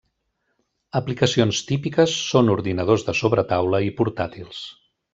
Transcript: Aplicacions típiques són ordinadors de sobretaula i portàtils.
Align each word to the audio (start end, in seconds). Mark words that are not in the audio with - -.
Aplicacions 0.99 1.59
típiques 1.73 2.15
són 2.31 2.51
ordinadors 2.57 3.07
de 3.11 3.17
sobretaula 3.23 3.87
i 3.93 3.97
portàtils. 4.03 4.69